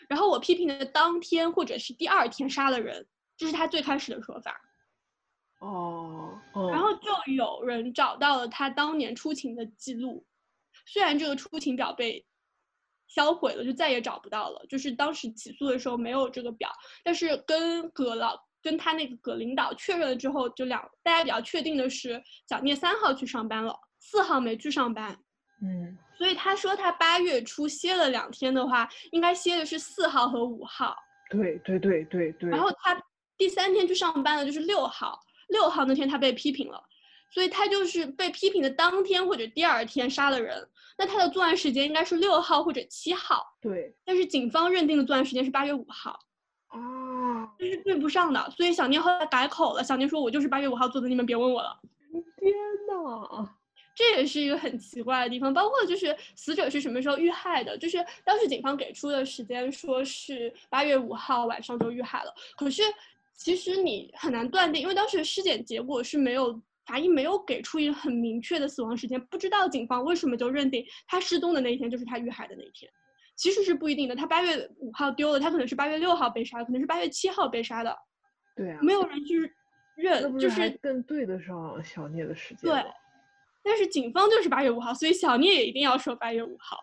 [0.10, 4.60] 然后我批评的当天或者是第二天杀了人，这是他最开始的说法。
[5.60, 6.38] 哦，
[6.72, 10.26] 然后就有人找到了他当年出勤的记录，
[10.86, 12.26] 虽然这个出勤表被
[13.08, 14.66] 销毁了，就再也找不到了。
[14.68, 16.70] 就是当时起诉的时候没有这个表，
[17.04, 25.18] 但是跟葛老跟他那个葛领导确认了之后，就两大家比较确定的是，小聂三号去上班了，四号没去上班。
[25.62, 25.98] 嗯。
[26.18, 30.96] 所以他说他八月初歇了两天的话，应该歇的是四号和五号。
[31.30, 32.50] 对对对对对。
[32.50, 33.02] 然后他
[33.38, 36.82] 第三天去上班了就是六号，六号那天他被批评了，
[37.32, 40.68] 所以他就是被批评的当天或者第二天杀了人。
[40.98, 43.44] 那他的作案时间应该是六号或者七号。
[43.60, 43.96] 对。
[44.06, 46.20] 但是警方认定的作案时间是八月五号。
[46.70, 47.50] 哦。
[47.58, 49.84] 这是对不上的，所以小聂后来改口了。
[49.84, 51.78] 小聂说：“我就是八月五号做的，你们别问我了。”
[52.40, 52.54] 天
[52.88, 53.50] 呐。
[53.96, 62.82] 这也是一个很奇怪的地方，包括就是死者是什么时候遇害的，就是当时警方给出的时间说是八月五号晚上就遇害了，可是
[63.36, 72.92] 其实你很难断定，因为当时尸检结果是没有法医没有给出一个很明确的死亡时间，不知道警方为什么就认定他失踪的那一天就是他遇害的那一天，
[73.36, 77.96] 其实是不一定的，他八月五号丢了，他可能是八月六号被杀，可能是八月七号被杀的，
[78.56, 79.54] 对啊，没有人去
[79.96, 82.84] 认，就是更对得上小聂的时间，对。
[83.64, 86.78] 但是警方就是八月五号，所以小聂也一定要说八月五号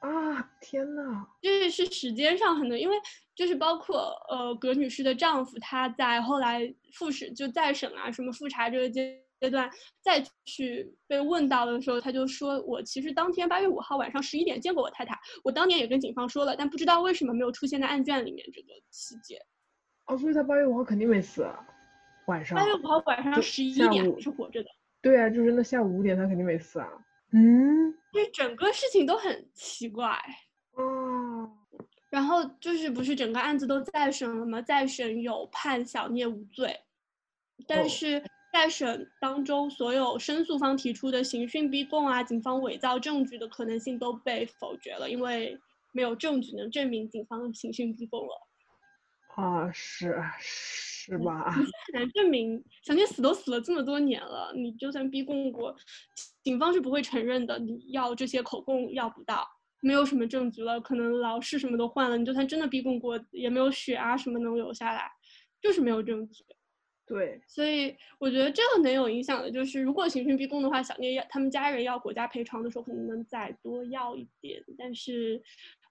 [0.00, 0.50] 啊！
[0.60, 2.96] 天呐，这是时间上很多，因为
[3.34, 19.40] 就是包括呃葛女士的丈夫，他在后来复审就再审啊，什么复查这个阶阶段再去被问到的时候，他就说我其实当天八月五号晚上十一点见过我太太，我当年也跟警方说了，但不知道为什么没有出现在案卷里面这个细节。
[20.06, 21.46] 哦，所以他八月五号肯定没死，
[22.26, 22.56] 晚上。
[22.56, 24.68] 八月五号晚上十一点是活着的。
[25.00, 26.88] 对啊，就是那下午五点他肯定没死啊。
[27.32, 30.18] 嗯，就整个事情都很奇怪。
[30.72, 31.50] 哦。
[32.10, 34.62] 然后就是不是整个案子都再审了吗？
[34.62, 36.78] 再审有判小聂无罪，
[37.66, 38.22] 但是。
[38.50, 45.56] 再审当中，所有申诉方提出的刑讯逼供啊，警方伪造证据的可能性都被否决了，因为
[45.92, 48.48] 没有证据能证明警方刑讯逼供了。
[49.36, 51.50] 啊，是是吧？
[51.52, 55.74] 很难证明，小聂死都死了这么多年了，你就算逼供过，
[56.42, 57.58] 警方是不会承认的。
[57.58, 59.48] 你要这些口供要不到，
[59.80, 65.10] 没有什么证据了，可能老师什么都换了，你就算真的逼供过，也没有血啊什么能留下来，
[65.62, 66.44] 就是没有证据。
[67.06, 74.62] 对，所以我觉得这个能有影响的，就是如果刑讯逼供的话，小聂要他们家人要国家赔偿的时候，可能能再多要一点。
[74.76, 75.42] 但是，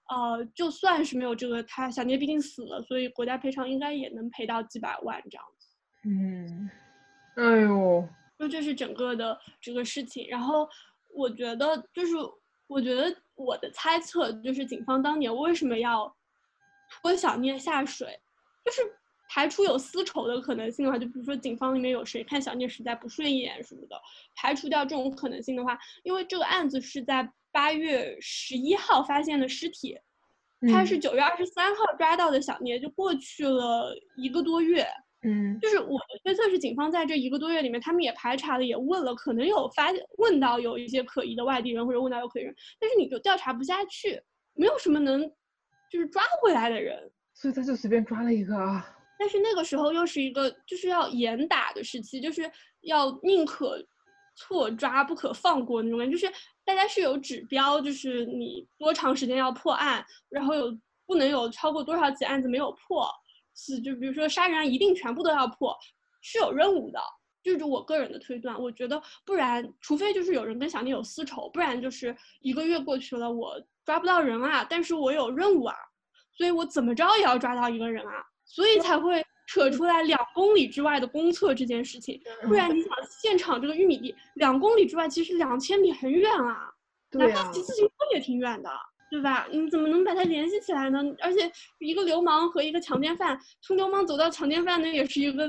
[0.08, 5.68] 呃，就算是没有这个，他小聂毕竟死了，所以国家赔偿应该也能赔到几百万这样子。
[6.04, 6.70] 嗯，
[7.36, 10.26] 哎呦，就这是整个的这个事情。
[10.28, 10.68] 然后
[11.14, 12.14] 我觉得，就是
[12.66, 16.14] 我觉得我的猜测就是，警方当年为什么要
[16.90, 18.18] 拖小聂下水，
[18.64, 18.82] 就是。
[19.30, 24.00] 排除有私仇的可能性的话，就比如说警方里面有谁看小聂实在不顺眼什么的，
[24.34, 29.98] 排除掉这种可能性的话，因为这个案子是在八月十一号发现的尸体，
[30.72, 34.86] 他是九月二十三号抓到的小聂，就过去了一个多月。
[35.22, 44.22] 嗯，就是我的推测是，警方在这一个多月里面，他们也排查了，也问了，可能有发问到有一些可疑的外地人，或者问到有可疑人，但是你就调查不下去，
[44.54, 45.28] 没有什么能
[45.90, 48.96] 就是抓回来的人，所以他就随便抓了一个啊。
[49.18, 52.48] 但是那个时候又是一个就是要严打的时期，就是
[52.82, 53.84] 要宁可
[54.38, 56.32] 错抓不可放过那种感觉，就是
[56.64, 63.10] 大家是有指标，就是你多长时间要破案，然后有不能有超过多少起案子没有破，
[63.56, 65.76] 是就比如说杀人案一定全部都要破，
[66.22, 67.00] 是有任务的，
[67.42, 75.74] 就是我个人的推断，我觉得不然，除非就是有人跟小聂有私仇，不然就是一个月过去了，我抓不到人啊，但是我有任务啊，
[76.36, 78.24] 所以我怎么着也要抓到一个人啊。
[78.50, 86.70] 所以才会扯出来两公里之外的公厕这件事情，不然你想现场这个玉米地两公里之外，其实两千米很远啊，
[87.12, 88.70] 哪怕骑自行车也挺远的，
[89.10, 89.48] 对吧？
[89.50, 91.02] 你怎么能把它联系起来呢？
[91.20, 95.46] 而且一个流氓和一个强奸犯，从流氓走到强奸犯，那也是一个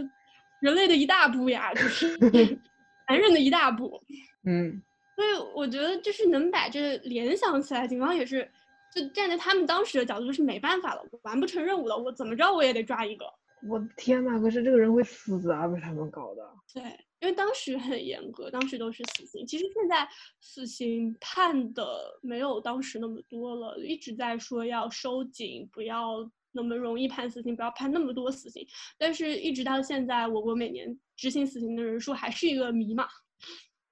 [0.61, 2.17] 人类的一大步呀，就是
[3.09, 4.01] 男人的一大步。
[4.47, 4.81] 嗯，
[5.17, 8.49] 所以我觉得就是能把这联想起来，警方也是。
[8.91, 13.23] 就站在他们当时的角度，就是没办法了，完不成任务了，我怎么着我也得抓一个。
[13.67, 16.49] 我的天呐，可是这个人会死啊，被他们搞的。
[16.73, 16.81] 对，
[17.19, 19.45] 因为当时很严格，当时都是死刑。
[19.45, 20.07] 其实现在
[20.39, 28.65] 死刑判的没有当时那么多了，一直在说要收紧，不要那么容易判死刑，不要判那么多死刑。
[28.97, 33.07] 但是一直到现在，我国每年执行死刑的人数还是一个谜嘛。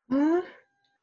[0.09, 0.41] 嗯，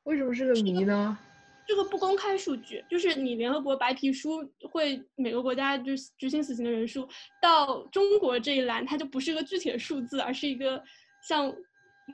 [0.04, 1.18] 为什么是个谜呢？
[1.66, 7.08] 这个不公开数据，就是你联合国白皮书会每个国家就是执行死刑的人数，
[7.40, 10.82] 到中国这一栏它就不是一个具体的数字，而是一个
[11.22, 11.50] 像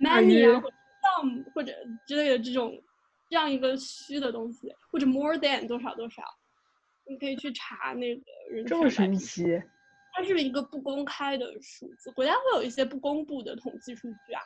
[0.00, 1.74] many 啊或者 some 或者
[2.06, 2.80] 之类的这种
[3.28, 6.22] 这样一个虚的东西，或者 more than 多少多少，
[7.08, 9.44] 你可以去查那个人这么神奇，
[10.12, 14.42] 它是一个不公开的数字，国家会有一些不公布的统计数据啊，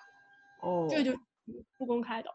[0.62, 1.18] 哦，这就是
[1.76, 2.34] 不公开的。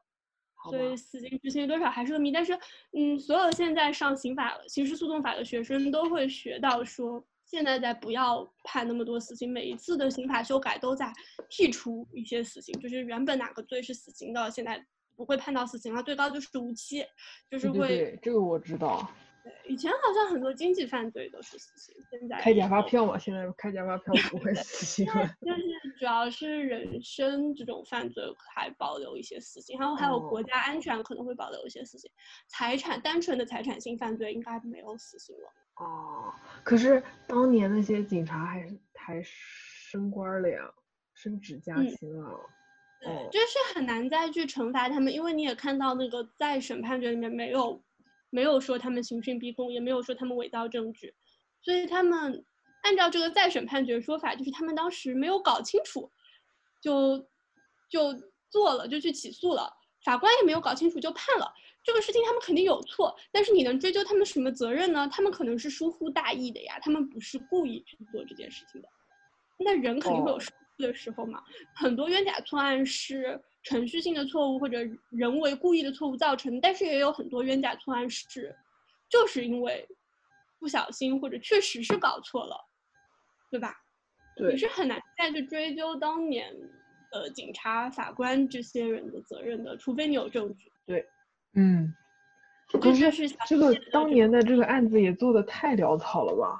[0.69, 2.58] 所以死刑执行多少还是个谜，但是，
[2.91, 11.13] 嗯，所有现在上刑法、刑事诉讼法的学生都会学到，说现在在不要判那么多死刑，每一次的刑法修改都在
[11.50, 17.06] 剔除一些死刑，就是原本哪个罪是死刑的，现在不会判到死刑了，最高就是无期，
[17.50, 17.88] 就是会。
[17.88, 19.10] 对，这个我知道。
[19.67, 25.27] 以前好像很多经济犯罪都是死刑，现在开假发票嘛，现在开假发票不会死刑了。
[25.41, 32.09] 就 是主要是人身这种犯罪还保留一些死刑，然后还有国家安全可能会保留一些死刑，
[32.47, 35.49] 财产单纯的财产性犯罪应该没有死刑了。
[35.75, 36.33] 哦，
[36.63, 40.71] 可是当年那些警察还还升官了呀，
[41.13, 42.39] 升职加薪了。
[43.01, 47.81] 对，就是很难再去惩罚他们，因为你也看到那个在审判决里面没有。
[48.30, 51.13] 没有说他们刑讯逼供，也没有说他们伪造证据，
[51.62, 52.46] 所以他们
[52.84, 56.12] 按照这个再审判决说法，就是他们当时没有搞清楚，
[56.82, 57.18] 就
[57.89, 58.13] 就
[58.50, 59.72] 做了，就去起诉了，
[60.04, 61.52] 法官也没有搞清楚就判了。
[61.82, 65.08] 这个事情，他们肯定有错，但是你能追究他们什么责任呢？
[65.12, 68.89] 他们可能是疏忽大意的呀，他们不是故意去做这件事情的，
[69.58, 71.42] 那人肯定会有疏忽的时候嘛，
[71.74, 74.78] 很多冤假错案是程序性的错误或者
[75.10, 78.56] 人为故意的错误造成，但是也有很多冤假错案是，
[79.10, 79.88] 就是因为
[80.60, 82.56] 不小心或者确实是搞错了，
[83.52, 83.75] 对吧？
[84.36, 86.56] 对，你是很难再去追究当年
[87.12, 90.71] 呃警察、法官这些人的责任的，除非你有证据。
[90.86, 91.06] 对，
[91.56, 91.94] 嗯。
[92.79, 96.56] 可是这个当年的这个案子也做的太潦草了吧？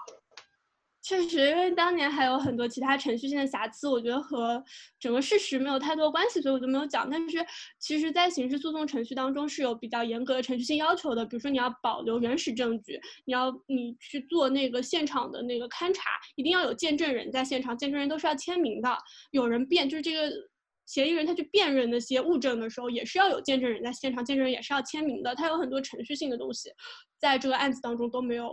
[1.02, 4.62] 确实，因为当年还有很多其他程序性的瑕疵，我觉得和
[5.00, 7.10] 整个事实没有太多关系，所以我就没有讲。
[7.10, 7.44] 但是，
[7.80, 16.04] 其实，在刑事诉讼程序当中是有比较严格的程序性要求的，比如说你要保留原始证据，你要你去做那个现场的那个勘查，
[16.36, 18.96] 一定要有见证人在现场，见证人都是要签名的。
[19.32, 20.30] 有人辨，就是这个
[20.86, 25.34] 嫌疑人他去辨认那些物证的时候，也是要有见证人在现场，见证人也是要签名的。
[25.34, 26.70] 他有很多程序性的东西，
[27.18, 28.52] 在这个案子当中都没有。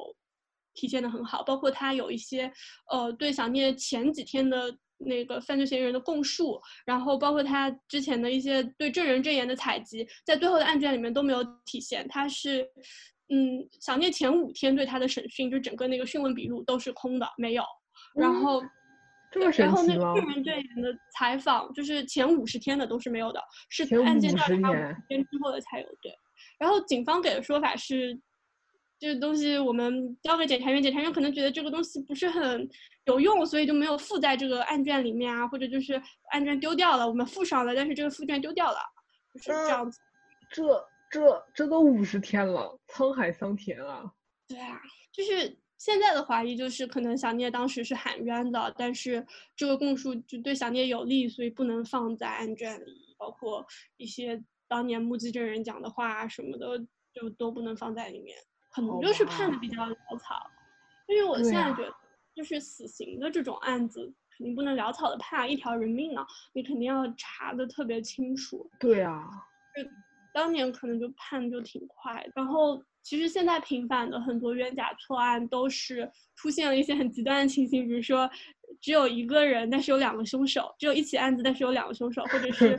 [0.77, 2.53] 体现的很好，包括他有一些，
[2.93, 12.07] 呃，对小聂前几天的那个犯罪嫌疑人的供述，然后包括他之前的一些对证人证言的采集，在最后的案卷里面都没有体现。
[12.09, 12.63] 他是，
[13.31, 17.65] 嗯，小聂前五天对他的审讯，就整个那个讯问笔录都是空的，没有。
[18.15, 18.63] 然后，
[19.33, 25.87] 然后那个证人证言的采访，就是前五十天的都是没有的，是案件调查五十天之后的才有。
[26.01, 26.13] 对，
[26.59, 28.21] 然后警方给的说法是。
[28.99, 32.69] 这个东西我们交给检察院，检察院可能觉得这个东西不是很
[33.05, 38.79] 有用，所以就没有附在这个案卷里面啊，或者就是案卷丢掉了，我们附上了，但是这个附卷丢掉了，
[39.35, 40.01] 就是这样子。
[40.51, 40.63] 这
[41.11, 44.11] 这这都五十天了，沧海桑田啊！
[44.49, 44.81] 对啊，
[45.13, 49.25] 就是现在的怀疑就是可能小聂当时是喊冤的，但是
[49.55, 53.67] 这个供述就对小聂有利，所以不能放在案卷里，包括
[53.99, 56.79] 一些当年目击证人讲的话什么的，
[57.13, 58.37] 就都不能放在里面。
[58.77, 60.51] 可能就是判的比较潦草，
[61.09, 61.95] 因为我现在觉得，
[62.35, 66.23] 就是死刑的这种案子肯定不能潦草的判一条人命呢，
[66.53, 68.71] 你肯定要查的特别清楚。
[68.79, 69.27] 对啊，
[69.75, 69.83] 就
[70.35, 78.31] 当年可能就判就挺快，然后其实现在平反的很多冤假错案都是出现了一些很极端的情形，比如说
[78.79, 82.79] 只有一个人，但是有两个凶手；只有一起案子，但是有两个凶手，或者是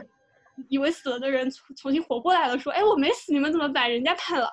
[0.68, 4.48] 以为死了的人重重新活过来了，说哎我没死，你们怎么把人家判了？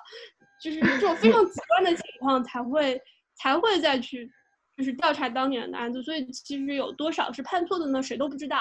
[0.60, 3.00] 就是这种非常极端的情况才会
[3.34, 4.30] 才会再去，
[4.76, 8.02] 就是调查当年的案子，所以其实有多少是判错的呢？
[8.02, 8.60] 谁都不知道，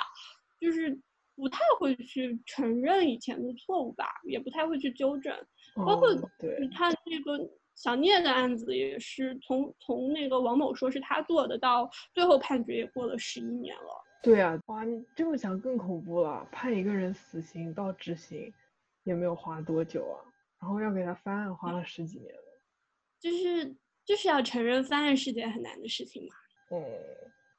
[0.60, 1.00] 就是
[1.36, 5.36] 不太会去承认以前的错误吧，也不太会去纠正。
[5.76, 6.14] 包括
[6.60, 7.38] 你看这个
[7.76, 14.04] 小聂的案子，也是从从那个王某说是他做的，到最后判决也过了十一年了。
[14.24, 18.54] 对啊，哇，你这么想更恐怖了，判一个人死刑到执行，
[19.04, 20.18] 也没有花多久啊。
[20.66, 22.42] 然后要给他翻案，花了十几年了。
[23.20, 26.36] 就是就是要承认翻案是件很难的事情嘛。
[26.72, 26.84] 嗯。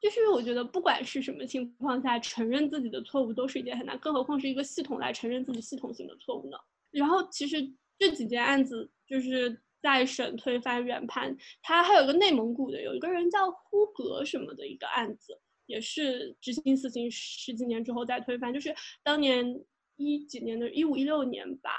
[0.00, 6.58] 就是我觉得不管是什么情况下，承认自己的错误都是一件很难，更何况是一个系统来承认自己系统性的错误呢？
[6.90, 7.56] 然后其实
[7.96, 21.70] 这几件案子就是在审推翻原判，他还有一个内蒙古的，有一个人叫呼格什么的一个案子，也是执行死刑十几年之后再推翻，就是当年一几年的一五一六年吧。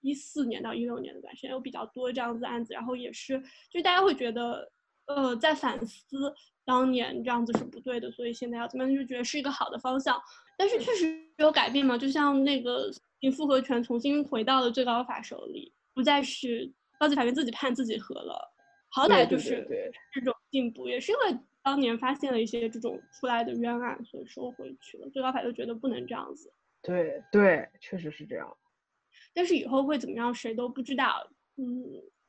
[0.00, 3.40] 一四年到一六年的段时间有比较多这样子案子，然后也是，
[3.70, 4.70] 就大家会觉得，
[5.06, 6.34] 呃，在反思
[6.64, 10.20] 当年这样子是不对的，所以现在要怎么样就觉得是一个好的方向。
[10.56, 11.06] 但是确实
[11.38, 12.90] 有改变嘛，就像那个
[13.34, 18.52] 复合权重新回到了最高法手里，不再是高级法院自己判自己和了，
[18.90, 19.66] 好歹就是
[20.12, 25.08] 这种进步，也是因为当年发现了一些这种出来的冤案，所以收回去了。
[25.10, 26.52] 最高法就觉得不能这样子。
[26.82, 28.56] 对对，确实是这样。
[29.32, 31.28] 但是以后会怎么样，谁都不知道。
[31.56, 31.84] 嗯，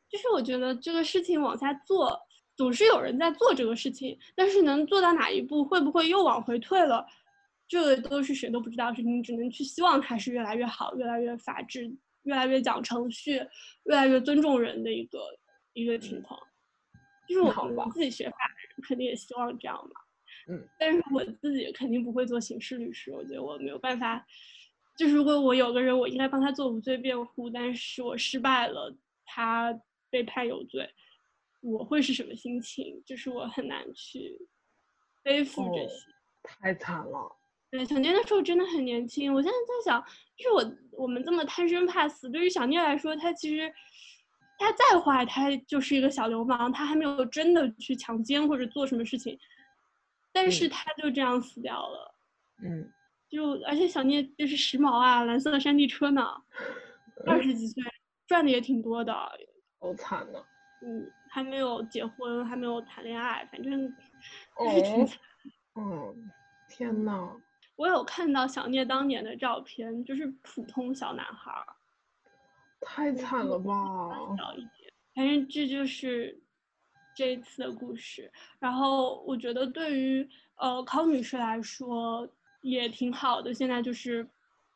[0.09, 2.19] 就是我觉得这个事情往下做，
[2.55, 7.05] 总是有人在做这个事情，但是能做到哪一步，会不会又往回退了，
[7.67, 9.17] 这个都是谁都不知道的事情。
[9.17, 11.89] 你只能去希望它是越来越好，越来越法治，
[12.23, 13.35] 越来越讲程序，
[13.85, 15.19] 越来越尊重人的一个
[15.73, 16.39] 一个情况。
[17.27, 19.91] 就是我们自己学法的人，肯定也希望这样嘛。
[20.49, 20.67] 嗯。
[20.77, 24.25] 但是我自己肯定不会做刑事律师，我觉得我没有办法。
[25.01, 28.95] 就是如果我有个人，我应该帮他做无罪辩护，但是我失败了，
[29.25, 29.75] 他
[30.11, 30.87] 被判有罪，
[31.59, 33.01] 我会是什么心情？
[33.03, 34.39] 就是我很难去
[35.23, 36.05] 背负这些，
[36.43, 37.35] 太惨了。
[37.71, 39.33] 对，小聂那时候真的很年轻。
[39.33, 39.99] 我现在在想，
[40.37, 43.73] 就是我我们这么贪生怕死，对于小聂来说，他其实
[44.59, 49.35] 他再坏，他就是一个小流氓，他还没有真的去强奸或者做什么事情，
[50.31, 52.15] 但是他就这样死掉了。
[52.63, 52.93] 嗯。
[53.31, 56.27] 就而且小聂就是时髦啊，蓝色的山地车呢，
[57.25, 57.81] 二十几岁
[58.27, 59.13] 赚的也挺多的，
[59.79, 60.39] 好惨呐。
[60.83, 63.87] 嗯，还没有结婚，还没有谈恋爱，反正
[64.57, 65.07] 哦，
[65.75, 66.31] 嗯，
[66.67, 67.31] 天呐。
[67.77, 71.65] 我有看到小聂当年的照片，就是普通小男孩儿，
[72.81, 74.09] 太惨了吧！
[74.37, 76.39] 小一点，反正这就是
[77.15, 78.31] 这一次的故事。
[78.59, 82.27] 然后我觉得对于呃康女士来说
[82.61, 84.27] 也挺好的，现在就是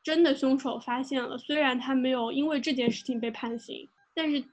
[0.04, 4.44] 真的凶手发现了，虽然他没有因为这件事情被判刑，但是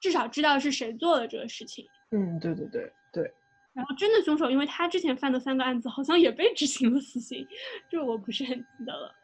[0.00, 1.86] 至少知道是谁做了这个事情。
[2.10, 3.32] 嗯，对对对对。
[3.72, 7.46] 然后真的凶手，因为他之前犯的三个案子好像也被执行了死刑，
[7.90, 9.14] 这我不是很记得了。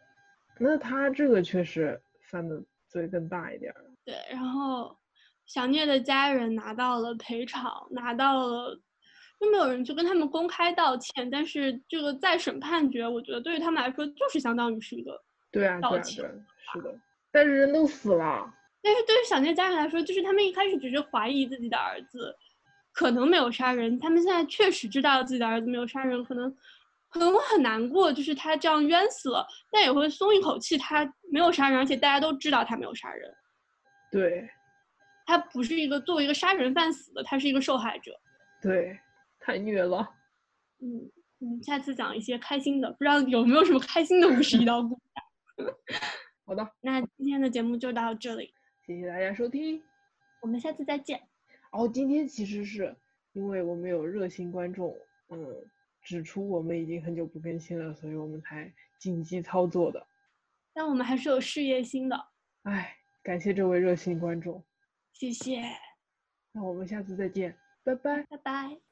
[0.59, 1.98] 那他这个确实
[2.30, 3.72] 犯的罪更大一点。
[4.05, 4.94] 对，然后
[5.46, 8.78] 小聂的家人拿到了赔偿，拿到了，
[9.43, 11.28] 又没有人去跟他们公开道歉。
[11.30, 15.20] 但是这个再审判决，我觉得对于他们来说就是相当于是一个
[15.51, 16.24] 对啊道歉，
[16.72, 16.95] 是的。
[17.30, 18.53] 但是人都死了。
[18.82, 22.34] 但是对于小聂家人来说，就是他们一开始只是怀疑自己的儿子。
[22.95, 26.55] 可能没有杀人，他们现在确实知道自己的儿子没有杀人，可能
[27.09, 33.34] 可能会很难过，就是他这样冤死了，但也会松一口气，他没有杀人，而且大家都知道他没有杀人。
[34.11, 34.47] 对，
[35.24, 38.12] 他不是一个作为一个杀人犯死的，他是一个受害者。
[38.61, 39.01] 对，
[39.43, 39.99] 太虐了。
[40.80, 45.74] 嗯我们，下次讲一些开心的，不知道有没有什么开心的五十一道故事。
[46.47, 48.55] 好的，那今天的节目就到这里，
[48.86, 49.82] 谢谢大家收听，
[50.40, 51.20] 我们下次再见。
[51.72, 52.97] 哦，今天其实是
[53.32, 54.97] 因为我们有热心观众，
[55.30, 55.64] 嗯，
[56.03, 60.07] 指出我们已经很久不更新了，所以我们才紧急操作的。
[60.72, 62.16] 但我们还是有事业心的。
[62.62, 64.64] 哎，感谢这位热心观众，
[65.12, 65.61] 谢谢。
[66.53, 68.91] 那我们下次再见，拜拜，拜拜。